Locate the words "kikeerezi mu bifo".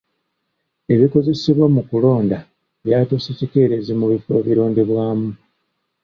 3.39-4.31